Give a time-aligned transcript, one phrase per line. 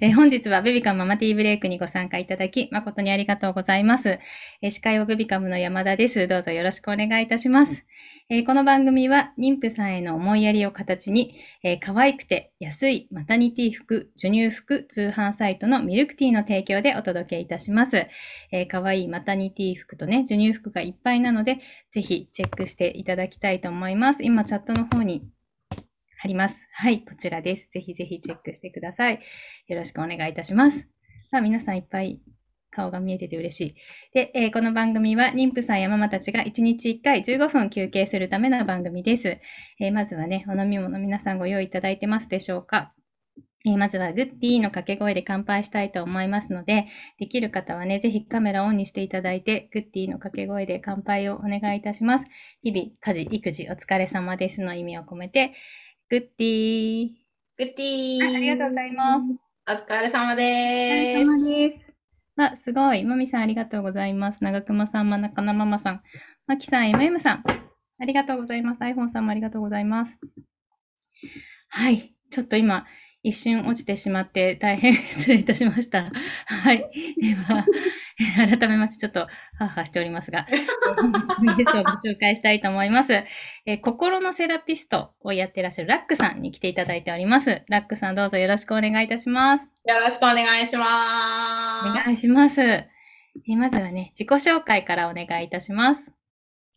[0.00, 4.20] えー本日はベビカムママティーブレイクにご参加いただき、誠にありがとうございます。
[4.62, 6.28] えー司会はベビカムの山田です。
[6.28, 7.84] どうぞよろしくお願いいたします。
[8.28, 11.34] えーこの番組は妊婦さんへの思いやりを形に、
[11.64, 18.06] えー可愛くて安いマタニティ服、授乳服通販サイトのミルクティーの提供でお届けいたします。
[18.52, 21.58] えー可愛いマタニティ服とね、授乳服がいっぱいなので、
[21.90, 24.22] ぜひチェックしていただきたいと思います。
[24.22, 25.28] 今チャットの方に
[26.18, 26.56] 貼ります。
[26.72, 27.68] はい、こちらです。
[27.72, 29.20] ぜひぜひチェックしてください。
[29.68, 30.78] よろしくお願いいたします。
[31.30, 32.20] さあ、皆さんいっぱい
[32.70, 33.74] 顔が見えてて嬉しい。
[34.12, 39.28] で、えーこの番組は妊婦さんやママたちが1日1回15分休憩するための番組です。
[39.28, 42.92] えーまずはね、お飲み物皆さんご用意いただいてますでしょうか
[43.64, 46.86] えーまずはグッディーの掛け声で乾杯したいと思いますので、
[47.18, 52.26] できる方はね、ぜひカメラオンにしていただいて、グッディーの掛け声で乾杯をお願いいたします。
[52.62, 55.52] 日々、家事、育児、お疲れ様ですの意味を込めて、
[56.10, 57.08] グッディー。
[57.58, 58.24] グッティー。
[58.24, 59.22] あありがとうございます。
[59.68, 60.42] お疲れ様お疲で
[61.14, 61.26] れす。
[61.26, 61.86] 様です。
[62.38, 63.04] あ、すごい。
[63.04, 64.42] まみさんありがとうございます。
[64.42, 66.02] 長熊さん、真中なママさん、
[66.46, 67.44] まきさん、MM さん、
[68.00, 68.80] ありがとうございます。
[68.80, 70.18] iPhone さんもありがとうございます。
[71.68, 72.14] はい。
[72.30, 72.86] ちょっと今、
[73.22, 76.10] 一瞬落ちてしまって大変失礼いたしました。
[76.46, 76.78] はい。
[77.20, 80.46] では、え改めましてちょっとハーハーしておりますが、
[81.56, 83.12] ゲストをご紹介したいと思います。
[83.12, 87.62] えー心のセラピストをやってらっしゃるラックさんに来ていただいております。
[87.68, 89.66] ラックさんどうぞよろしくお願いいたします。
[89.86, 92.04] よろしくお願いしおます。
[92.04, 92.60] 願いします。
[92.60, 96.02] えーまずはね、自己紹介からお願いいたします。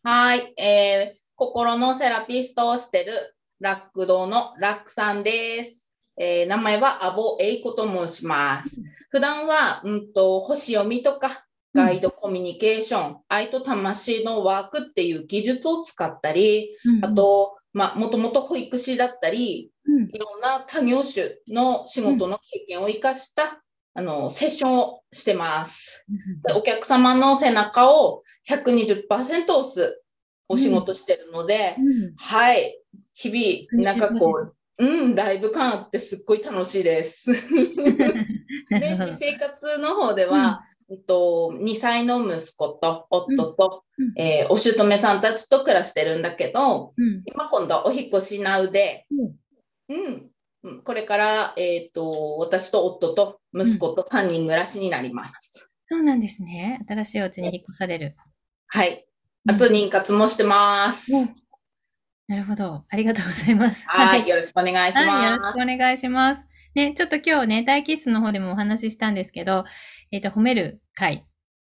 [0.04, 5.81] はい、えー、心のセラピストをしてるラック堂のラックさんです。
[6.18, 8.82] えー名前はアボエイコと申します。
[9.10, 16.70] 普段は、うんと、星読みとか、ガイドコミュニケーション、愛と魂のワークっていう技術を使ったり、
[17.02, 20.04] あ、と、まあ、もともと保育士だったり、うん。
[20.12, 23.62] いろんな多業種の仕事の経験を生かした、
[23.94, 26.04] あのセッションをしてます。
[26.46, 29.06] でお客様の背中を120%
[29.54, 30.02] 押す
[30.48, 32.14] お仕事してるので、うん。
[32.16, 32.78] はい、
[33.14, 37.32] 日々、なんかこう、うん、ライブ感あってすっごい楽しいです。
[38.68, 39.16] で、私。
[39.16, 50.30] 生活の方では、えっと、2歳の息子と夫と、うんうんえーお姑さんたちと暮らしてるんだけど、うん今今度お引っ越しなうで、うんうん、
[50.64, 55.70] うんこれから、えっと、私と夫と息子と3人暮らしになります。
[55.86, 56.84] そうなんですね。
[56.88, 58.16] 新しいお家に引っ越される。
[58.66, 59.06] はい。
[59.46, 61.12] あとうん妊活もしてます。
[62.28, 62.84] うんなるほど。
[62.88, 63.84] ありがとうございます。
[63.86, 64.28] はい。
[64.28, 65.36] よろしくお願いしはい、よ。
[65.38, 66.42] ろしくお願いします。
[66.74, 69.64] ね、ちょっと今日ね、待機室の方でもお話ししたんですけど、
[70.10, 71.26] えっ、と、褒める会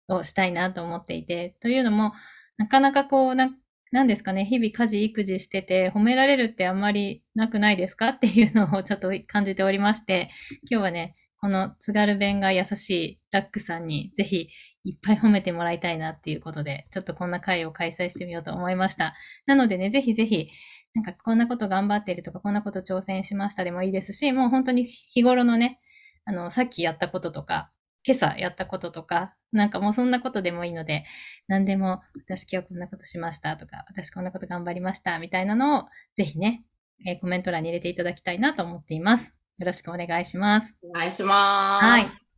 [0.07, 2.13] をしたいなと思っていて、というのも、
[2.57, 3.49] なかなかこう、な、
[3.91, 8.09] なんですかね、日々家事、育児してて、褒められるってあんまりなくないですか？
[8.09, 10.29] っていうのをちょっと感じておりまして、
[10.69, 14.49] 今日はね、この津軽弁が優しいラックさんにぜひ
[14.83, 19.15] いっぱい褒めてもらいたいなっていうことで、ちょっとこんな会を開催してみようと思いました。
[19.45, 20.49] なのでね、ぜひぜひ、
[20.93, 25.79] なんかこんなこと頑張ってるとか、こんなこと挑戦しましたでもいいですし、もう本当に日頃のね、
[26.25, 27.71] あの、さっきやったこととか、
[28.03, 31.05] 今朝やったこととか、なんかもうそんなことでもいいので、
[31.47, 35.83] 何でも、私今日こんなことしましたとか、私こんなこと頑張りましたみたいなのを、
[36.17, 36.65] ぜひね、
[37.05, 39.33] えーコメント欄に入れていただきたいなと思っています。
[39.59, 40.75] よろしくお願いします。
[40.83, 41.85] お願いします。
[41.85, 42.30] はい。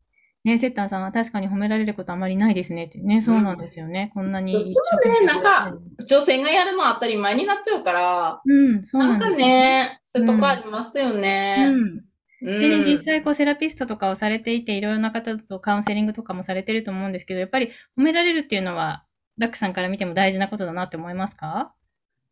[0.44, 4.12] ね、セッタンさんは確かに褒められることあまりないですねってね、そうなんですよね。
[4.14, 9.36] こんなに一生懸命ねなんか女性がやるのは当たり前になっちゃうから、うん、そうなんんです。
[9.36, 11.68] ね、そういうとこありますよね。
[11.70, 11.76] うん。
[11.76, 12.06] うん
[12.46, 17.68] でね、実際こうセラピストとかをされていて、いろいろな方とカウンセリングとかもされてると思うんですけど、やっぱり
[17.98, 19.06] 褒められるっていうのは、
[19.38, 21.74] ラックさんから見ても大事なことだなって思いますか？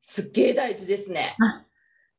[0.01, 1.37] すっげえ大事ですね。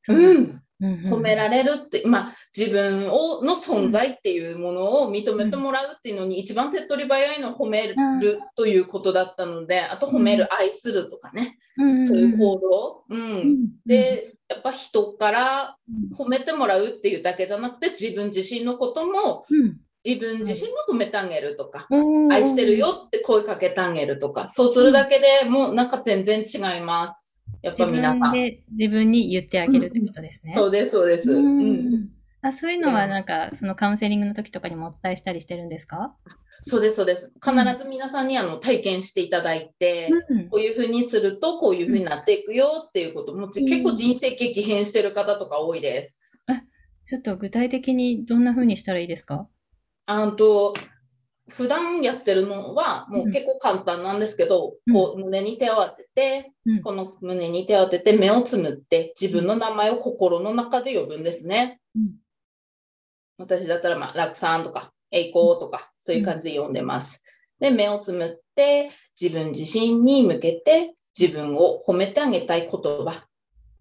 [0.04, 0.62] そううん。
[0.82, 7.96] 褒められるって、まあ、自分をの存在っていうものを認めてもらうっていうのに一番手っ取り早いのは褒める
[8.56, 12.06] ということだったので、あと褒める、愛するとかね、うん。
[12.06, 13.04] そういう行動。
[13.08, 13.16] う。
[13.16, 13.22] うん。
[13.52, 13.68] ん。
[13.86, 19.44] で、やっぱ人からうん褒めてもらうっていうだけじゃなくて、自分自身のことも
[20.04, 22.32] 自分自身が褒めてあげるとか、うん。
[22.32, 27.21] 愛してるよって声かけてあげるとか、そうするだけでもうなんか全然違います。
[27.62, 28.20] やっぱ自皆さん。
[28.20, 30.54] 分で自分に言ってあげるってことですね。
[30.56, 31.32] そうです、そうです。
[31.32, 32.08] ううんん
[32.44, 36.16] あそういうのはなんか、そのカウンセリングの時とかにもお伝えしたりしてるんですか？
[36.62, 37.32] そうです、そうです。
[37.40, 46.44] 必ず皆さんにあの体験していただいて、うんこういうふうにするとこういうふうになっていくよっていうことも、ちうん結構人生激変してる方とか多いです。
[47.04, 49.46] ちょっと具体的にどんな風にしたらいいですか？
[50.06, 50.74] あんと
[51.56, 61.80] 普段やってるのはもう結構簡単なんですけど、うんこう胸に手を当てて、うんこの胸に手を当てて目をつむって自分の名前を心の中で呼ぶんですね。
[61.96, 62.22] うん
[63.38, 67.22] 私だったら、まあ、楽さんとか、栄光とか、そういう感じで読んでます。
[67.60, 68.90] で、目をつむって、
[69.20, 73.26] 自分自身に向けて、自分を褒めてあげたい言葉。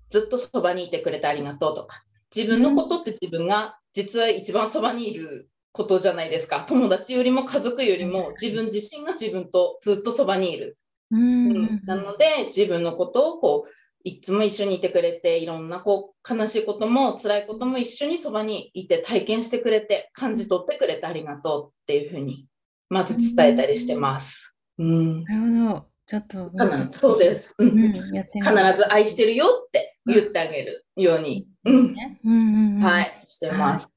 [0.10, 2.04] ずっとそばにいてくれてありがとうとか。
[2.36, 6.66] 自分のことって自分が実は一番そばにいることじゃないですか。
[6.68, 10.78] 友達よりも家族よりも自分自身が自分とずっとそばにいる。
[11.12, 13.72] うんうんなので自分のことをこう
[14.04, 22.48] いつも一緒にいてくれていろんなこう悲しいことも辛いことも一緒にそばにいて体験してくれて感じ取ってくれてありがとうっていうふうに
[22.90, 24.56] まず伝えたりしてます。
[24.78, 25.88] うん、なるほど。
[26.08, 26.50] ちょっと。
[26.52, 27.96] かなそうです、ううんん。
[28.14, 32.84] やってみ必ず愛してるよって言ってあげるように、うんねうんうんうん。
[32.84, 33.88] はい、してます。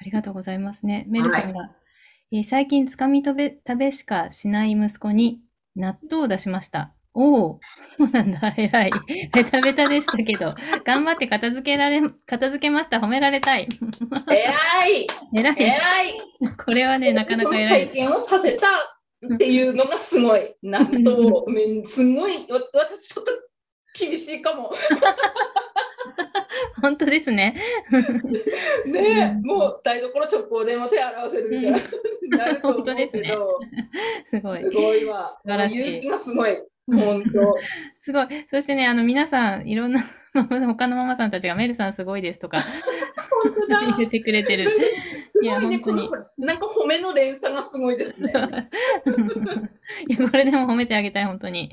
[0.00, 1.04] ありがとうございますね。
[1.08, 1.70] メルさんが、
[2.32, 5.40] えー最近つかみ食べ食べしかしない息子に
[5.76, 6.94] 納豆を出しました。
[7.12, 7.60] おお、
[7.98, 8.90] そうなんだ、偉い。
[9.34, 10.54] ベタベタでしたけど、
[10.86, 12.98] 頑張って片付けられ、片付けました。
[12.98, 13.68] 褒められたい。
[14.28, 15.06] 偉い
[15.36, 15.54] 偉い。
[15.58, 16.20] 偉い
[16.64, 17.86] これはね、なかなか偉い。
[17.88, 18.68] 体験をさせた
[19.34, 20.54] っていうのがすごい。
[20.62, 23.32] 納豆すごい、わ私ちょっと
[23.98, 24.72] 厳しいかも。
[26.80, 27.56] 本当ですね。
[28.86, 31.78] ねうんもう台所直行でも手洗わせるみたいな、
[32.44, 33.60] なると思うけど、
[34.30, 34.70] すごいす。
[34.70, 35.38] ごいわ。
[35.42, 36.50] 素晴らしい勇気がすごい。
[36.86, 37.54] 本当。
[38.00, 38.26] すごい。
[38.50, 40.00] そしてね、あの、皆さん、いろんな、
[40.32, 42.58] 他のママさんたちがメルさんすごいですとか
[43.42, 43.96] 本当だ。
[43.98, 44.68] 言ってくれてる。
[44.68, 44.76] す
[45.42, 48.32] いやね、こ本当の、なんか褒めの連鎖がすごいですね。
[50.08, 51.70] いや、これでも褒めてあげたい、本当に。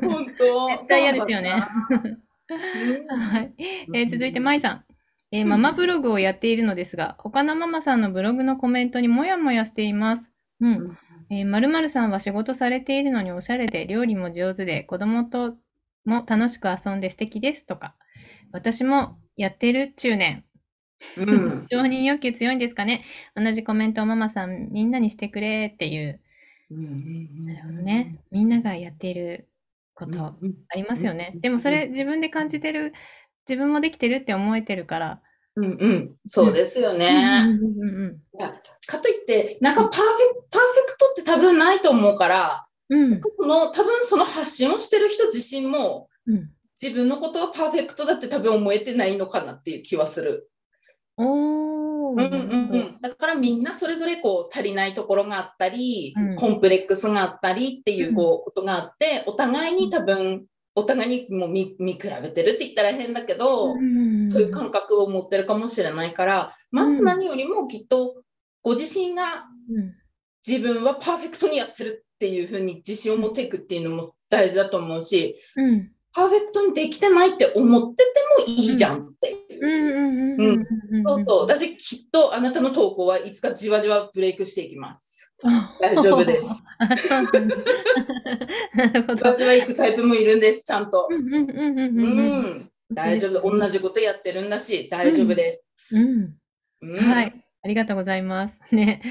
[0.00, 0.68] 本当。
[0.68, 2.27] 絶対嫌ですよねうん。
[2.48, 3.54] はい。
[3.94, 4.84] えー続いて、まいさん。
[5.30, 10.32] えーママブログをやっているのですが、他のママさんのブログのコメントにもやもやしています。
[10.60, 10.98] うん。
[11.30, 15.56] えー、〇〇さんは仕事されているのにおしゃれで、料理も上手で、子供と
[16.04, 17.94] も楽しく遊んで素敵ですとか。
[18.52, 20.44] 私もやってるっちゅうね
[21.16, 21.20] ん。
[21.20, 21.66] うん。
[21.70, 23.04] 承認欲求強いんですかね
[23.34, 26.20] 同じコメントをママさんみんなにしてくれっていう。
[26.70, 28.18] なるほどね。
[28.30, 29.48] みんながやっている
[29.98, 31.32] ことありますよね。
[31.40, 32.92] でもそれ自分で感じてる、
[33.48, 35.22] 自分もできてるって思えてるから。
[35.56, 36.14] うんうん。
[36.24, 37.58] そうですようんね。
[38.86, 40.04] かといって、なんかパーフェ
[40.50, 43.12] パーフェクトって多分ないと思うから、うん。
[43.12, 46.50] うんその多分その発信をしてる人自身もうん。
[46.80, 50.48] 自分のことはパーフェクトだって多分思えてないのかなっていう気はする。
[51.16, 51.67] おー。
[52.26, 56.36] うんうんうん、だからみんなそれぞれこう足りないところがあったり、うん。
[56.36, 58.14] コンプレックスがあったりっていううん。
[58.14, 64.30] こうことがあって、お互いに多分お互いにもう見見比べてるって言ったら変だけど、うん。
[64.30, 68.22] そういう感覚を持ってるかもしれないから、まず何よりもきっと
[68.62, 69.94] ご自身がうん。
[70.46, 75.92] 自分はパーフェクトにやってるっていうふうに自信を持っていくっていうのも大事だと思うし、うん。
[76.18, 79.64] パーフェクトにできてないって思っててもいいじゃんっていう。
[79.64, 80.64] うんうんうんうん
[80.96, 81.04] うん。
[81.06, 81.38] そうそう。
[81.42, 85.32] 私きっとあなたの投稿はいつかじわじわブレイクしていきます。
[85.44, 86.60] あ大丈夫です。。
[89.06, 91.08] 私は行くタイプもいるんです、ちゃんと。
[92.92, 93.48] 大丈夫。
[93.48, 95.96] 同じことやってるんだし、大丈夫です。
[95.96, 96.34] うん。
[96.80, 96.98] うん。
[96.98, 97.44] はい。
[97.62, 98.58] ありがとうございます。
[98.72, 99.02] ね。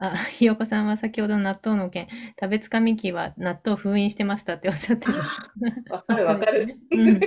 [0.00, 2.08] あ、ひよこさんは先ほどの納豆の件、
[2.40, 5.12] 食べつかみ機は納豆封印してましたっておっしゃってる。
[5.90, 6.78] わかるわかる。
[6.90, 7.20] うん。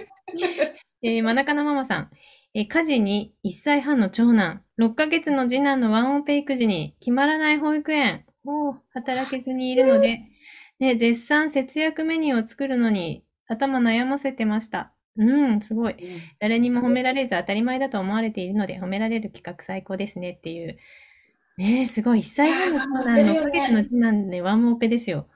[1.04, 2.12] えー、真中のママさん。
[2.56, 10.22] えー家事に1歳半の長男、6ヶ月の次男のワンオペ育児に決まらない保育園を働けずにいるので、
[10.80, 14.94] ね、絶賛節約メニューを作るのに頭悩ませてました。
[15.16, 15.96] うん、すごい。
[16.40, 20.78] 誰にも褒められず当たり前だと思われているので、褒められる企画最高ですねっていう。
[21.58, 22.20] ねえ、すごい。
[22.20, 25.28] 1歳半の長男、6ヶ月の次男でワンオペですよ。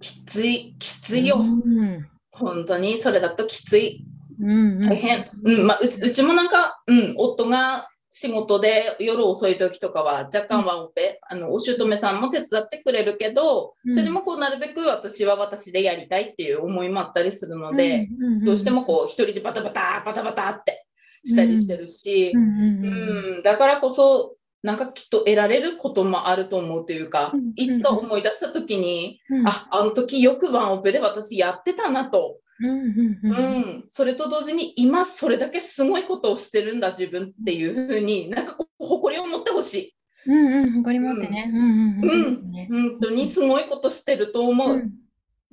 [0.00, 1.36] きつい、きついよ。
[1.38, 2.06] うん。
[2.30, 4.04] 本当に、それだときつい。
[4.40, 4.80] うん、うん。
[4.80, 5.30] 大変。
[5.44, 20.86] うん、まあ、うちうちもなんか、うん、夫が仕事で夜遅い時とかは若干ワンオペ、あの、お姑さんも手伝ってくれるけど、うんそれもこう、なるべく私は私でやりたいっていう思いもあったりするので、うん、うんどうしてもこう、一人でバタバタ、バタバタって
[21.24, 23.36] したりしてるしう、ん、うん、うん。
[23.36, 24.33] うん、だからこそ、
[24.64, 32.38] なんかきっと得られることもあると思うというかうん、いつか思い出した時に、うん、あ、あの時よくワンオペで私やってたなと。
[32.60, 33.32] うん、うん、ううん。
[33.80, 39.94] ん、それと同時に今それだけすごいことをしてるんだ自分っていうふうになんかこう誇りを持ってほし
[40.26, 41.50] うん、うん、誇り持ってね。
[41.52, 42.90] うん、うん、ううん。
[42.90, 44.68] 本当にすごいことしてると思う。
[44.70, 45.03] うんうん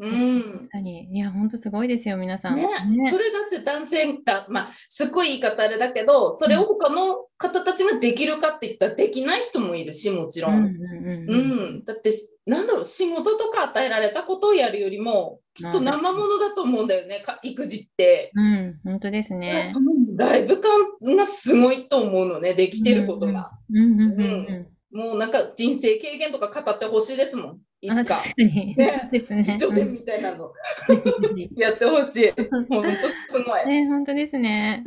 [0.10, 0.70] 確。
[0.70, 1.15] かに。
[1.15, 2.55] いや、ほんとすごいですよ、皆さん。
[2.55, 2.67] ね、
[3.10, 10.58] それだって男性だ、まあ、すっごい言い方あれだけど、それを他の方たちができるかって言ったらできない人もいるし、もちろん。
[10.58, 12.12] うんうんううんん、だって、
[12.48, 18.31] なんだろう、仕事とか与えられたことをやるよりも、きっと生ものだと思うんだよね、か育児って。
[18.34, 18.43] うん。
[18.43, 19.70] うん、本当ですね。
[19.72, 23.51] そのライブ感がすごいと思うのね、できてることが。
[23.72, 24.67] うんうんうんうん。
[24.93, 28.17] もうなんか人生経験とか語ってほしいですもん、いあつか。
[28.17, 28.75] 確かに。
[28.75, 29.35] ねですね。
[29.38, 30.53] 自助伝みたいなの
[30.89, 32.31] うんやってほしい。
[32.69, 32.91] ほんと
[33.27, 33.67] すごい。
[33.67, 34.85] ね、本当ですね。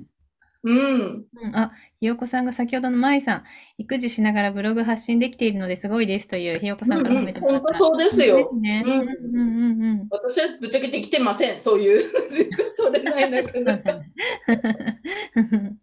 [0.63, 1.27] うん。
[1.43, 3.45] うん、あ、ひよこさんが先ほどのまいさん、
[3.77, 7.61] 育児しながらブログ発信できているのですごいですというひよこさんから褒めてもらった。
[7.61, 8.83] うんうん本当そうですよね。
[8.85, 11.61] うんうんうんうん私はぶっちゃけできてません。
[11.61, 11.99] そういう
[12.29, 14.01] 時間取れないなかなか。
[15.37, 15.79] うん。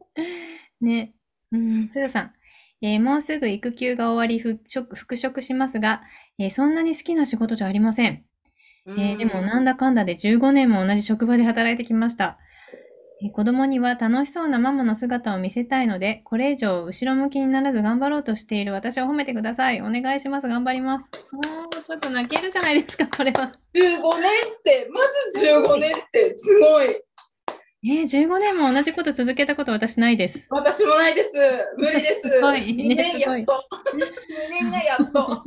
[0.81, 1.13] ね、
[1.51, 2.33] うん、つよさん。
[2.81, 6.01] えーもうすぐ育休が終わり復職復職しますが、
[6.39, 8.25] えーそんなに好きな仕事じゃありません。
[8.87, 12.39] えーでもなんだかんだで15年も同じ職場で働いてきました。
[13.23, 19.81] えー子供には楽しそうなママの姿を見せたいので、これ以上後ろ向きにならず頑張ろうとしている私を褒めてください。
[19.81, 20.47] お願いします。
[20.47, 21.07] 頑張ります。
[21.31, 23.51] もうちょっと泣けるじゃないですか、これは。
[23.75, 25.01] 15年って、ま
[25.33, 26.87] ず15年ってすごい。
[27.83, 30.45] えー、15年も同じこと続けたこと私ないです。
[30.51, 31.35] 私もないです。
[31.77, 32.29] 無理です。
[32.29, 33.63] すごい2年やっと。
[33.93, 33.99] 2
[34.61, 35.23] 年がやっと。
[35.23, 35.43] 本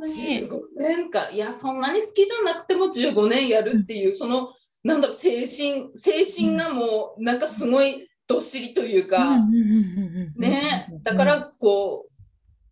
[0.00, 0.48] 当に。
[0.48, 1.30] 15年か。
[1.30, 4.50] いや、そんなに好きじゃなくても15年やるっていう、その、
[4.84, 9.40] なんだろう、精神、精神がもう、なんかすごいどっしりというか、
[10.36, 12.15] ね、だか、ら、こう、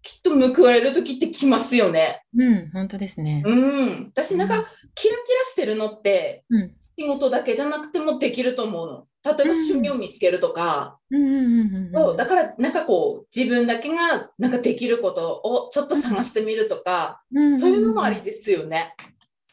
[0.04, 2.22] きっと報われる時って来ますよね。
[2.36, 3.42] うん、本当ですね。
[3.44, 4.08] うん。
[4.10, 9.06] 私なんか、キラキラしてるのって、うん、仕事だけじゃなくてもできると思うの。
[9.24, 11.92] 例えば趣味を見つけるとか、うん、うん、うんうん。
[11.94, 18.94] そうだからなんかこう自分だけがなんかできることをちょっと探してみるとか、うんそういうのもありですよね。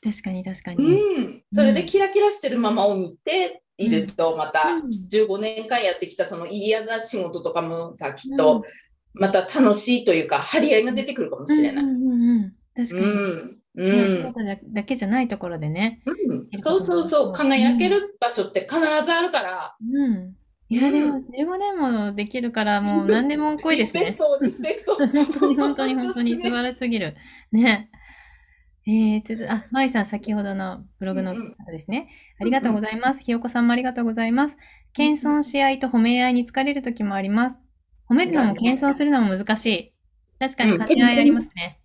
[0.03, 0.91] 確かに、確かうに。
[0.91, 8.63] ん、それでキラキラしてるママを見ているとまたうん15年間やってきたその嫌な仕事とかもさきっと
[9.13, 11.84] また楽しいというか張り合いが出てくるかもしれない。
[11.84, 12.53] うん、うん、うんうん。
[12.75, 13.01] 確かに。
[13.01, 16.01] うんうん事だだけじゃないところでね。
[16.06, 20.36] うん、そうそうそう輝ける場所って必ずあるから、うん。
[20.68, 24.18] いや、でも15年もできるから、もう何でも濃いですねリスペク。
[24.39, 27.15] トリスペクト本当に本当に本当に素晴らしすぎる。
[27.51, 27.89] ね。
[28.88, 32.10] えー、つづあ、まいさん、先ほどのブログの方ですね。
[32.39, 33.20] ありがとうございます。
[33.20, 34.58] ひよこさんもありがとうございます。
[34.94, 37.60] 謙遜し合いと褒め合いに疲れる時もあります。
[38.12, 39.94] 褒めるのも謙遜するのも難しい。
[40.38, 41.80] 確かに兼ね合いありますね。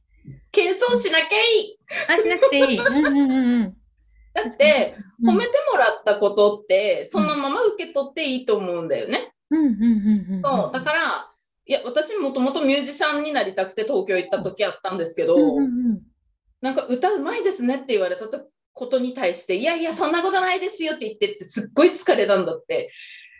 [0.50, 1.78] 謙遜しなきゃいい
[2.08, 2.78] あ、しなくていい。
[2.78, 3.76] うんうんうんうん。
[4.34, 9.32] だってうん褒めてもらったことって、そのまま受け取っていいと思うんだよね。
[9.50, 10.42] うんうんうんうん。
[10.44, 11.28] そうだから、
[11.64, 15.62] いや、私もともとミュージシャンになりたくて東京行った時あったんですけど、うんうんう
[15.94, 16.02] ん
[16.62, 18.26] なんか歌うまいですねって言われた
[18.72, 22.90] ことに対して、いやいや、そんなことないですよって言ってって、すっごい疲れたんだって。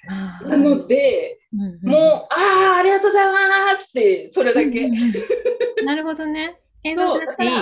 [0.07, 4.67] なので、うんうんもう、ああ、ありがとうございますって、それだけ。
[4.69, 6.59] うんうんうんなるほどね。
[6.83, 7.51] 謙遜しなくていい。
[7.51, 7.57] そ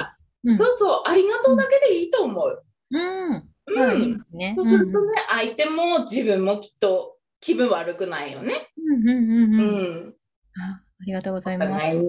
[0.53, 2.65] うそうそう、ありがとうだけでいいと思う。
[2.91, 3.51] うん。
[3.67, 4.27] うん。
[4.33, 4.55] ね。
[4.57, 8.69] そうするとね、相手も自分もきっと気分悪くないよね。
[8.79, 9.67] うんうんうんうう
[10.07, 10.09] ん。
[10.09, 10.15] ん。
[10.61, 11.73] あありがとうございおます。
[11.73, 12.01] はいう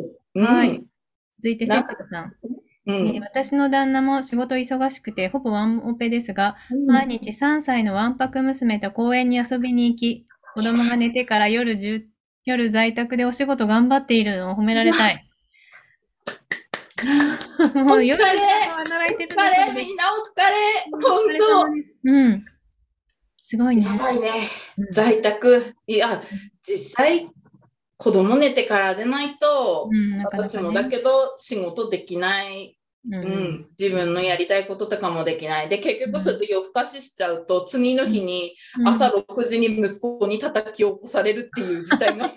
[0.73, 0.85] ん
[1.39, 2.33] 続いて、セなットさん、
[2.87, 3.23] うえーん。
[3.23, 6.55] 私の旦那も仕事忙しくて、ほぼワンオペですが、
[6.87, 12.03] 毎日3歳のわんぱく娘と公園に遊びに行き、子供が寝てから夜10
[12.45, 15.27] 夜在宅でお仕事頑張っているのを褒められたい。
[17.73, 20.53] もう夜お疲れ働いてるお疲れ、みんなお疲れ、
[21.01, 21.25] 本
[22.03, 22.45] うん。
[23.41, 23.81] すごい当。
[23.81, 23.97] ね。
[23.97, 24.29] やばいね。
[24.77, 25.75] うん在宅。
[25.87, 26.21] いや、
[26.61, 27.27] 実際、
[27.97, 30.49] 子供寝てからでないと、うん、なかなかね。
[30.49, 32.77] 私もだけど仕事できない、
[33.09, 33.23] ううん。
[33.23, 35.69] ん、自分のやりたいこととかもできない。
[35.69, 38.87] で、結局それで夜更かししちゃうと、次の日にうん。
[38.87, 42.31] 朝6時に息子に叩き起こされるっていう事態が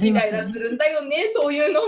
[0.00, 1.82] イライラするんだよね、そういうの。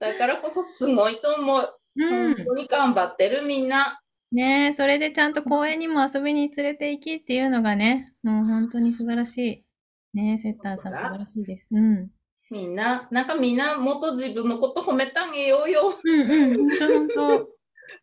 [0.00, 1.78] だからこそすごいと思う。
[1.96, 2.34] うん。
[2.34, 4.00] 本当に頑張ってるみんな。
[4.34, 9.64] ねえ、それでちゃんと公園にも遊びに連れて行きっていうのがね、もう本当に素晴らし
[10.12, 10.16] い。
[10.16, 11.66] ねえ、セッターさん素晴らしいです。
[11.70, 12.10] うん。
[12.50, 15.82] みんな、なんかみんなもっと自分のこと褒めてあげようよ。
[16.02, 17.48] うんうん、本当本当。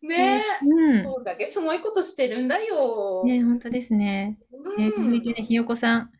[0.08, 0.66] ねえ。
[0.66, 1.00] うん。
[1.00, 3.24] そうだけすごいことしてるんだよ。
[3.26, 4.38] ねえ、本当ですね。
[4.78, 6.12] えー続いてね、ひよこさん。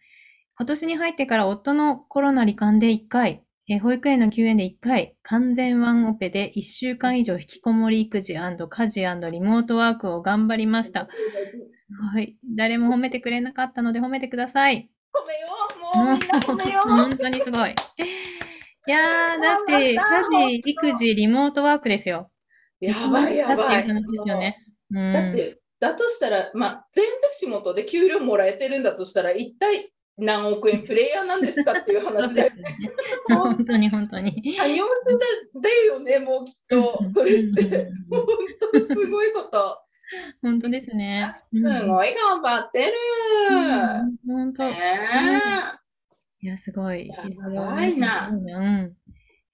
[0.58, 3.42] 今年に入ってから夫のコロナ罹患で1回、
[3.72, 11.08] えー保育園の休園で1回、完全ワンオペで1週間以上引きこもり育児家事リモートワークを頑張りました。
[12.12, 12.36] はい。
[12.54, 14.90] 誰も褒めてくれなかったので褒めてください。
[15.14, 15.48] 褒めよ
[15.94, 16.88] う、もうみんな褒めよう。
[16.88, 17.70] 本当にすごい。
[17.70, 22.30] いやー、だって、家事、育児、リモートワークですよ。
[22.80, 23.80] やばいやばい。
[23.80, 24.58] っていう話ですよね。
[24.90, 25.12] うん。
[25.14, 32.62] だって、だとしたら、まあ、全部仕事で給料もらえてるんだとしたら、一体何億円プレイヤーなんですかっていう話だよね。
[33.28, 34.56] 本当に本当に。
[34.56, 35.18] 多様性
[35.60, 37.04] だよね、もうきっと。
[37.12, 38.26] それって、本
[38.72, 39.78] 当にすごいこと。
[40.42, 41.34] 本当ですね。
[41.52, 42.92] すごい頑張ってる。
[43.50, 44.64] うん本当。
[44.64, 44.78] ね
[46.40, 47.08] いや、すごい。
[47.08, 47.16] や
[47.56, 48.96] ばいなうん。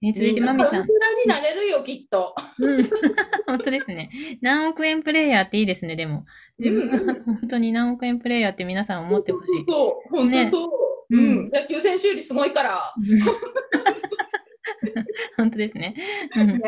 [0.01, 0.85] ええ続いて、まみさんイン。
[0.85, 2.33] フラになれるよ、きっと。
[2.59, 2.87] うん。
[3.47, 4.09] 本当ですね。
[4.41, 6.25] 何億円プレイヤーっていいですね、でも。
[6.57, 9.65] 自分が本当に何億円プレイヤーって皆さん思ってほしい。
[9.67, 10.67] そう、本当そう。
[10.67, 10.73] ね
[11.11, 12.93] ううんん、野球選手よりすごいから。
[15.37, 15.95] 本当ですね。
[16.37, 16.61] うんね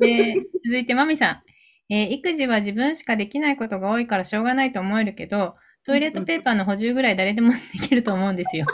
[0.00, 1.42] で、続いて、まみさん。
[1.88, 5.54] えー育児は自分しかできないことが多いからしょうがないと思えるけど、
[5.84, 8.66] トイレットペーパーの補充ぐらい誰でもできると思うんですよ。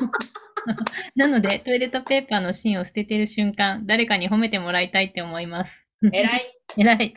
[1.16, 5.84] なので、トイレットペーパーの芯を捨ててる瞬間、誰かに褒めてもらいたいって思います。
[6.12, 6.60] 偉い。
[6.76, 7.14] 偉い。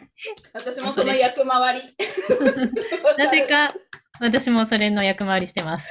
[0.53, 1.81] 私もその役回り。
[3.17, 3.73] なぜか、
[4.19, 5.87] 私もそれの役回りしてます。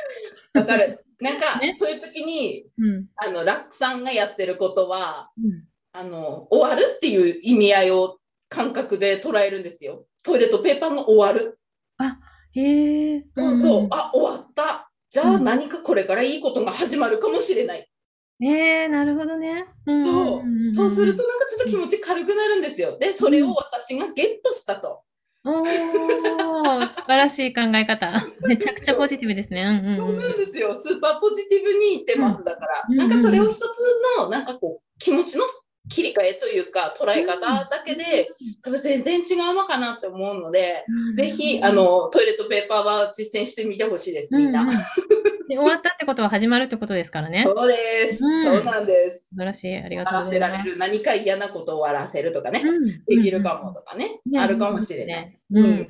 [0.55, 1.05] わかる。
[1.21, 3.07] なんか、ねそういう時に、うん。
[3.17, 5.65] あの、ラックさんがやってることは、うん
[5.97, 8.19] あの、終わるっていう意味合いを
[8.49, 10.07] 感覚で捉えるんですよ。
[10.25, 11.61] トイレットペーパーが終わる。
[12.55, 13.25] へえ。
[13.35, 13.83] そうそう。
[13.85, 14.91] んあ、終わった。
[15.15, 17.89] じゃあうん何かこれからいいことが始まるかもしれない。
[18.43, 19.67] えー、なるほどね。
[19.87, 22.99] うんそんんんそうするとなんかちょっと気持ち軽くなるんですよ。
[22.99, 25.03] で、それを私がゲットしたと。
[25.45, 28.27] おー、素晴らしい考え方。
[28.43, 29.63] めちゃくちゃポジティブですね。
[29.63, 30.21] うんうんそううん。
[30.21, 30.75] なんですよ。
[30.75, 32.43] スーパーポジティブに言ってます。
[32.43, 33.63] だから、うんなんかそれを一つ
[34.19, 35.45] の、なんかこう、気持ちの
[35.89, 38.31] 切り替えというか、捉え方だけで、
[38.63, 44.63] 多分全然違うのかなって思うので、ぜひ、あ、の、トイレットペーパーは実践してみてほしいです、みんな。
[44.63, 44.75] うんうん
[45.49, 47.45] で終わったってことは始まるってことですからね。
[47.47, 49.29] そうです、うんそうなんです。
[49.29, 49.77] 素晴らしい。
[49.77, 50.57] ありが終わらとうございます。
[50.57, 55.39] せられる、何か嫌なことを終わらせるとかね、うんできるかもとかね、ねあるかもしれない。
[55.51, 55.89] ううんん。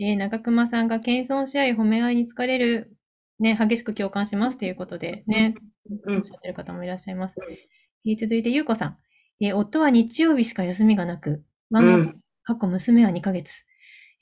[0.00, 2.96] えー中熊さんが謙遜し合い褒め合いに疲れる、
[3.38, 5.54] ね、激しく共感しますということでね、
[6.06, 7.36] うんおっしゃってる方もいらっしゃいます。
[8.04, 8.98] うんえー続いて、ゆうこさん。
[9.40, 13.52] えー夫は日曜日しか休みがなく、我が、うん過去娘は2ヶ月。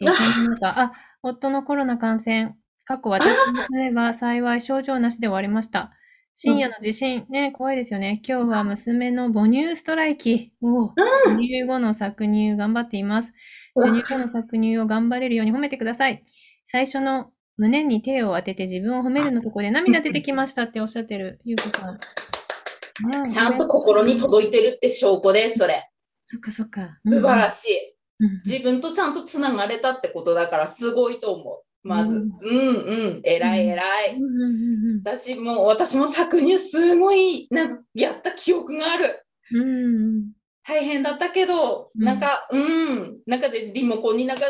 [0.01, 5.93] えーあそんな中、あ、夫のコロナ感染、過去私の娘は幸い症状なしで終わりました。
[6.35, 8.23] 深夜の地震、ね、怖いですよね。
[8.27, 10.52] 今日は娘の母乳ストライキ。
[10.63, 10.93] おう
[11.25, 13.33] 授乳後の搾乳頑張っています。
[13.75, 16.25] 授乳後の搾乳を頑張れるように褒めてください。
[16.67, 21.99] 最初の胸に手を当てて自分を褒めるのところで涙出てきましたっておっしゃってる、ゆうこさん。
[23.08, 25.89] ねちゃんと心に届いてるって証拠です、それ。
[26.25, 26.99] そっかそっか。
[27.10, 28.00] 素晴らししい。
[28.45, 31.63] 自分とちゃんとつながれたってことだから、すごいと思う。
[31.82, 32.15] まず。
[32.15, 34.17] ううんんうん、偉い偉い。
[34.17, 34.54] うんうん
[34.95, 39.25] うん私も、私も搾乳すごい、なんかやった記憶がある。
[39.52, 40.32] うんうん
[40.63, 44.45] 大変だったけど、うんなんか、うん、なんかでリモコンになんか、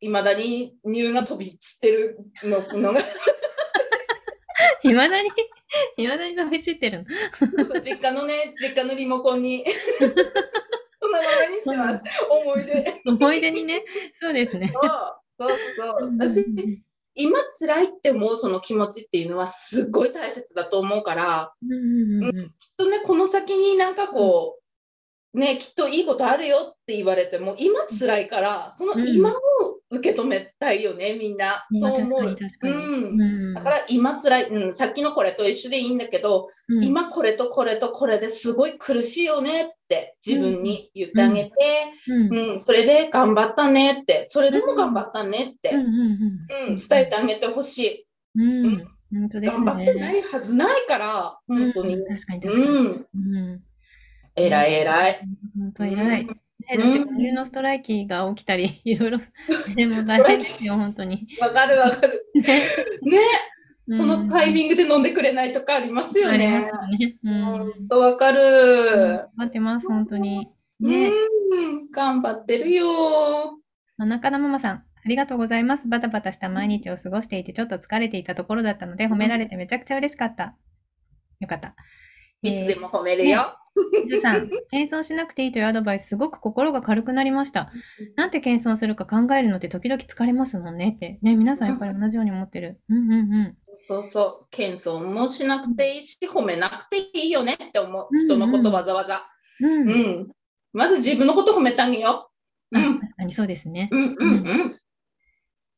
[0.00, 3.00] いまだに乳が飛び散ってるののが、
[4.82, 5.30] いまだに、
[5.96, 7.64] いまだに飛び散ってるの。
[7.64, 9.64] そう実家のね、実家のリモコンに、
[9.98, 12.02] そのままにしてます。
[12.28, 13.02] 思い出。
[13.06, 13.84] 思い出にね。
[14.20, 14.72] そうですね。
[14.72, 16.12] そうそうそう。
[16.18, 16.44] 私、
[17.14, 24.58] 今辛いって思うその気持ちっていうのはすっごい大切だと思うから、うんきっとね、この先になんかこ
[25.34, 29.34] う、ね、きっといいことあるよって言われても、今辛いから、その今を
[29.92, 31.66] 受け止めたいよね、みんな。
[31.78, 32.20] そう思う。
[32.22, 41.52] うんうんだから今辛い、うん、さっきのこれと一緒でいいんだけど、うん今これとこれとこれですごい苦しいよねって自分に言ってあげて、
[42.08, 48.06] うんうんそれで頑張ったねって、それでも頑張ったねって、うん伝えてあげてほしい。
[48.40, 48.88] うん。
[49.12, 49.64] 本当ですね。
[49.66, 51.96] 頑張ってないはずないから、本当に。
[51.96, 52.72] うん確かにう確かに。
[52.72, 53.62] ん、うん。
[54.36, 55.20] 偉い偉い。
[55.58, 56.26] 本当偉い。
[56.74, 59.18] うんね、だって母乳のストライキが起きたり、いろいろ、
[59.74, 61.26] でも大変ですよ、本当に。
[61.40, 62.30] わかるわかる。
[62.34, 62.60] ね
[63.86, 66.70] ね、そのタイミングで飲んでくれないとかありますよね。
[67.24, 69.26] 本当わかる。
[69.34, 70.48] 待ってます、本当に。
[70.80, 71.08] うね。
[71.08, 72.86] ん、頑張ってるよ。
[73.98, 75.88] あ中田ママさん、ありがとうございます。
[75.88, 80.56] バタバタした毎日を過ごしていて、ちょっと疲れていたところだったので、褒められてめちゃくちゃ嬉しかった。
[81.40, 81.74] よかった。
[82.42, 83.56] いつでも褒めるよ。
[84.08, 87.72] ずさん、謙遜しなくていいというアドバイス、すごく心が軽くなりました。
[88.16, 91.18] なんて謙遜するか考えるのって時々疲れますもんねって。
[91.22, 92.80] ね、皆さんやっぱり同じように思ってる。
[92.88, 93.56] うんうんうん。
[93.88, 98.08] そうそう、謙遜もしなくていいし、褒めなくていいよねって思う。
[98.10, 99.26] うん人のことわざわざ。
[99.60, 99.88] うん。
[99.88, 100.32] うん。
[100.72, 102.30] まず自分のこと褒めてあげよ
[102.72, 102.78] う。
[102.78, 103.88] うん、あ確かにそうですね。
[103.90, 104.78] うん、うん、うん。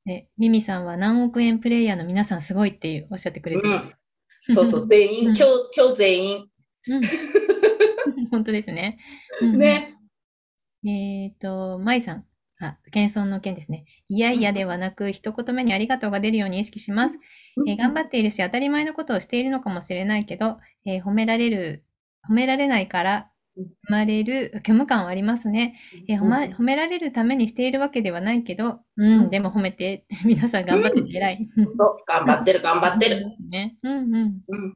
[0.05, 3.75] で、ミミさんは何億円プレイヤーの皆さんすごいっていうおっしゃってくれてる。
[3.75, 6.49] うん、そうそう、 全員、うん今日、今日全員。
[6.89, 7.03] うん。
[8.31, 8.99] 本当ですね。
[9.43, 9.97] うんね。
[10.87, 12.25] えっ、と、舞さん。
[12.61, 13.85] あ、謙遜の件ですね。
[14.09, 17.19] いやいやではなく、一言目にありがとうが出るように意識します。
[17.69, 21.85] えー頑張っているし、当たり前のことをしているのかもしれないけど、えー褒められる、
[22.29, 25.79] 褒められないからうん生まれる虚無感はありますね。
[26.09, 31.49] えー褒ま褒められるためにしているわけではないけど、うん、うんでも褒めて、皆さん頑張ってて偉い。
[31.57, 33.27] そう頑張ってる、頑張ってる。
[33.51, 33.77] ね。
[33.83, 34.15] うんうん。
[34.15, 34.75] うん。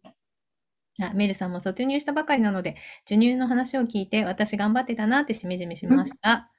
[1.01, 6.51] あメルさんも卒乳したばかりなので、授乳の話を聞いて、私頑張ってたなってしみじみしました。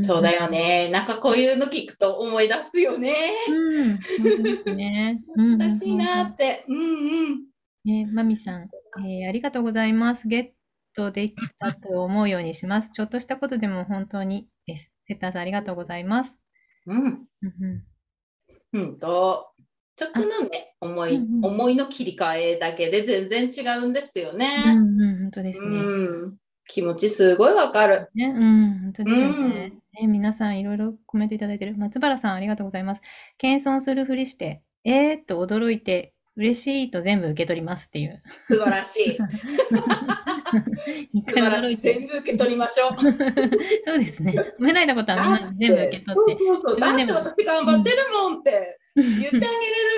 [0.00, 0.88] そうだよね。
[0.90, 3.14] なんかこういうの聞くと思い出すよね。
[3.48, 3.88] うん。
[3.90, 3.98] 本
[4.38, 5.22] 当ですね。
[5.36, 6.64] うん楽しいなって。
[6.68, 6.80] うんう
[7.34, 7.44] ん。
[7.84, 8.70] ね、マミさん、
[9.06, 10.28] えーありがとうございます。
[10.28, 10.50] ゲッ
[10.94, 12.90] トできたと思うようにします。
[12.90, 14.92] ちょっとしたことでも本当にです。
[15.08, 16.32] セッターさん、ありがとうございます。
[16.86, 16.98] うん。
[17.04, 17.84] うんう
[18.72, 19.51] うんと、
[19.96, 24.62] ちょっとのね、思い、うんうん思いの切り替えだけで全然違うんですよん、ね。
[24.66, 25.66] うんうん、本当ですね。
[25.66, 26.36] うん。
[26.64, 28.08] 気持ちすごいわかる。
[28.14, 29.72] ね、うん、本当ですよね。
[30.00, 31.76] ね、皆さんいろいろコメントいただいてる。
[31.76, 33.02] 松原さん、ありがとうございます。
[33.36, 38.22] 謙遜するふりして、えーっと驚いて、嬉しいと全部受け取りますっていう。
[38.50, 39.18] 素晴らしい。
[41.12, 41.76] 一素晴らしい。
[41.76, 42.96] 全部受け取りましょう。
[43.86, 44.32] そうですね。
[44.58, 46.44] 褒められたことはみんなに全部受け取って。
[46.44, 46.80] そうそう。
[46.80, 49.42] だって私頑張ってるもんって言ってあげれ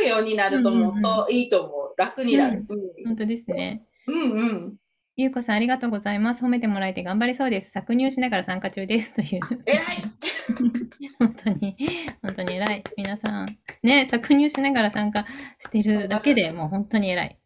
[0.03, 1.95] るようになると思ううんうんといいと思う。
[1.97, 2.65] 楽になる。
[3.05, 3.85] 本当ですね。
[4.09, 4.77] うんうんうん。
[5.17, 6.45] ゆうこさん、ありがとうございます。
[6.45, 7.71] 褒めてもらえて頑張れそうです。
[7.79, 9.15] 搾乳しながら参加中です。
[9.15, 9.41] という。
[9.65, 10.03] 偉い
[11.21, 11.77] 本当に、
[12.21, 12.85] 本当に偉い。
[12.97, 13.59] 皆さん。
[13.85, 15.25] ね、搾乳しながら参加
[15.61, 17.39] してるだけでもう本当に偉い。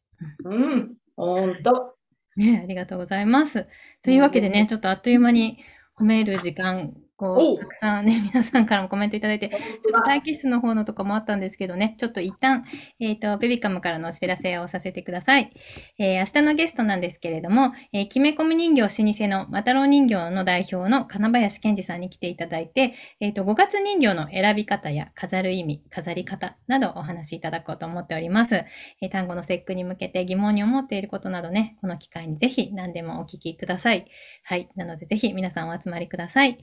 [0.44, 0.94] うん。
[1.14, 1.94] ほんと。
[2.36, 3.66] ね、ありがとうございます。
[4.02, 5.58] というわけでね、うんちょっとあっという間に
[6.00, 12.64] 褒める時間、こう、たくさんね、 皆さんからもコメントいただいて、ちょっと待機室の方のとかもあったんですけどね、ちょっと一旦、
[13.00, 15.50] えっ、と、ベビカムからのお知らせをさせてください。
[15.98, 28.54] えー明日のゲストなんですけれども、えー、きめこみ人形老舗のマタロウ人形の代表の金林健二さんに来ていただいて、えっ、と、5月人形の選び方や飾る意味、飾り方などお話しいただこうと思っております。
[29.00, 34.06] えー単語の節句に向けて疑問に思っていることなどね、この機会にぜひ何でもお聞きください。
[34.44, 34.68] はい。
[34.76, 36.58] なのでぜひ皆さんお集まりください。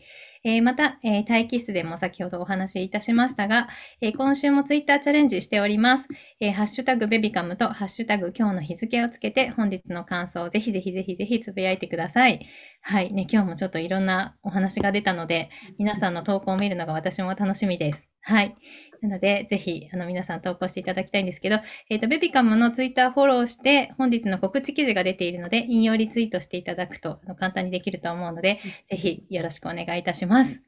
[0.45, 3.67] えーまた、えー待機室でも先ほどお話しいたしましたが、
[3.99, 6.07] えー今週も Twitter チャレンジしております。
[6.39, 12.47] えハッシュタグベビカムとハッシュタグ今日の日付をつけて本日の感想をぜひぜひぜひぜひつぶやいてください。
[12.81, 13.11] はい。
[13.11, 18.07] ね、今日もちょっといろんなお話が出たので、皆さんの投稿を見るのが私も楽しみです。
[18.21, 18.55] はい。
[19.01, 21.57] なので、ぜひ、あの、皆さん投稿していただきたいんですけど、
[21.89, 30.61] えっ、と、ベビカムのツイッターフォローして、本日の告知記事が出ているので、引用リツイートしていただくと、あの簡単にできると思うので、ぜひよろしくお願いいたします。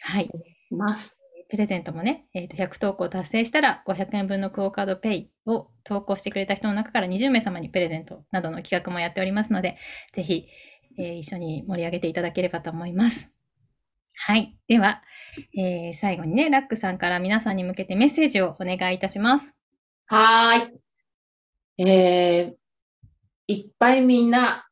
[0.00, 0.30] はい。
[0.70, 1.18] ます。
[1.50, 9.76] プレゼントもね、えっ、と、100投稿達成したら、500円分のクオカードペイを投稿してくれた人の中から20名様にプレゼントなどの企画もやっておりますので、
[10.14, 10.46] ぜひ、
[10.98, 13.31] えー一緒に盛り上げていただければと思います。
[14.14, 14.56] はい。
[14.68, 15.02] では、
[15.56, 19.56] えー最後にね、ラックさんから皆さんに向けてメッセージをお願いいたします。
[20.06, 21.86] はーい。
[21.88, 24.66] えー、いっぱいみんな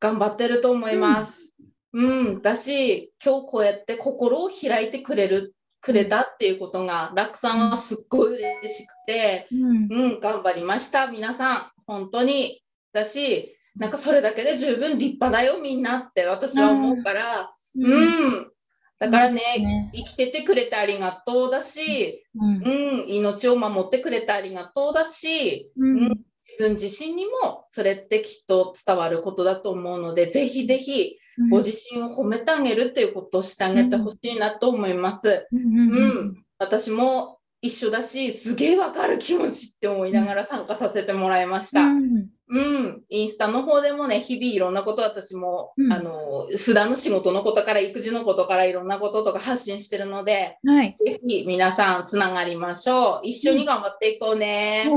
[0.00, 1.52] 頑張ってると思います。
[1.92, 9.88] うん、だし、今日こうやって心を開いてくれる、くれたっていうことが、ラックさんはすっごい嬉しくて、うん。
[9.90, 11.70] うん、頑張りました、皆さん。
[11.86, 12.62] 本当に。
[12.92, 18.00] だし、なんかそれだけで十分立派だよ、みんなって私は思うから、う
[18.40, 18.52] ん。
[18.98, 22.56] だからね、ね生きててくれてありがとうだし、うん。
[22.56, 25.98] うん、命を守ってくれてありがとうだし、うん。
[25.98, 26.16] 自
[26.58, 31.16] 分自身にもそれってきっと伝わることだと思うので、ぜひぜひ
[31.50, 35.46] ご自身を褒めてあげるっていうことをしてあげてほしいなと思います。
[35.52, 35.90] うん。
[35.90, 41.82] うん、私も一緒だし、すげえわかる気持ちって思いながら参加させてもらいました。
[41.82, 50.94] うんうん、インスタの方でもね、日々いろんなこと私も、うんあの、普段の仕事のことから育児のことからいろんなこととか発信してるので、はい。
[50.94, 53.26] ぜひ皆さんつながりましょう。
[53.26, 54.88] 一緒に頑張っていこうね。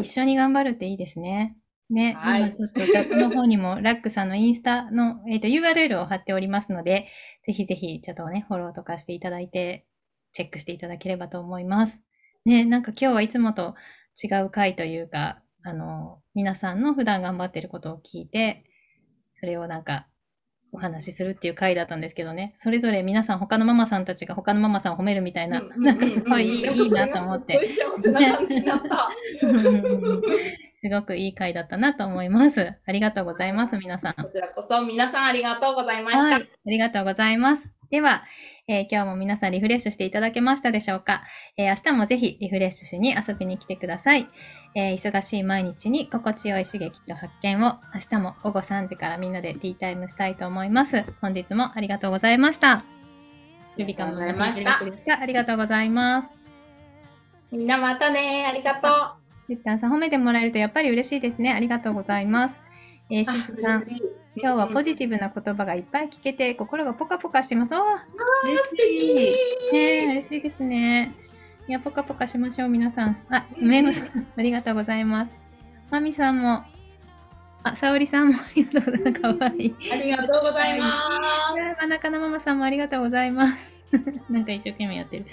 [0.00, 1.56] 一緒に頑張るっていいですね。
[1.90, 7.08] ね、はい今ちょっとチャットの方にもラックさんのインスタの、えー、と URL を貼っておりますので、
[7.46, 9.84] ぜひぜひちょっとね、フォローとかしていただいて、
[10.32, 11.98] チェックしていただければと思います。
[12.44, 13.74] ね、なんか今日はいつもと
[14.22, 18.64] 違う回というか、あの、皆さんの普段頑張ってることを聞いて、
[19.38, 20.08] それをなんか
[20.72, 27.60] お話しするっていう回だったんですけどね、それぞれ皆さん他のママさんたちが他のママさんを褒めるみたいな、 なんかすごいいい,、なと思って。
[30.84, 32.74] すごくいい回だったなと思います。
[32.84, 34.14] ありがとうございます、皆さん。
[34.14, 36.24] こちらこそ皆さんありがとうございました。
[36.24, 37.81] はい、ありがとうございます。
[37.92, 38.24] では、
[38.68, 41.24] えー今日も皆さんリフレッシュしていただけましたでしょうか、
[41.58, 44.30] えー明日もぜひリフレッシュしに遊びに来てください。
[44.74, 51.04] えー忙しい毎日に心地よい刺激と発見を明日も午後3時からみんなでティータイムしたいと思います。
[51.20, 52.82] 本日もありがとうございました。
[53.76, 56.28] ベビカムのありがとうございますかありがとうございます。
[57.50, 58.46] みんなまたね。
[58.48, 59.54] ありがとう。
[59.54, 61.52] てったんさん褒めてもらえるとやっぱり嬉しいですね。
[61.52, 62.56] ありがとうございます。
[63.10, 63.82] えー、しずさん、
[64.34, 67.74] 今日はポジテティブな言葉がいっぱい聞けて心がポカポカしてます。
[67.74, 67.80] おー
[68.46, 69.36] 嬉素敵
[69.72, 71.12] ねえ、嬉しいですね。
[71.68, 73.22] いや、ポカポカしましょう、皆さん。
[73.28, 75.32] あ、うんメムさん、ありがとうございます。
[75.90, 76.64] マミさんも、
[77.62, 79.20] あ、沙織さんもありがとうございます。
[79.20, 79.76] かわいい。
[79.92, 81.82] ありがとうございます。
[81.82, 83.72] 真中のママさんもありがとうございます。
[84.32, 85.26] なんか一生懸命やってる。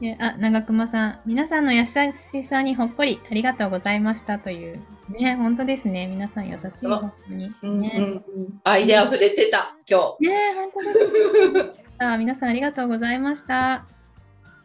[0.00, 4.80] いやあ、長熊さん、皆さんの優しさにほっこりありがとうございましたという。
[5.12, 6.06] ね、本当ですね。
[6.06, 6.86] 皆さん優しい。
[6.86, 7.54] 本当に。
[7.62, 8.60] うんうんね、うん。
[8.64, 10.28] 愛で溢れてた、今日。
[10.28, 11.72] ね本当です。
[11.98, 13.84] あ、皆さんありがとうございました。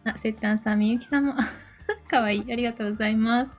[0.05, 1.33] あ、せったんさん、みゆきさんも、
[2.09, 2.45] かわいい。
[2.51, 3.51] ありがとうございます。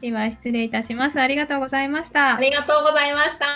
[0.00, 1.20] では、失礼いたします。
[1.20, 2.40] ありがとうございましたあ。
[2.40, 3.46] りがとうございました。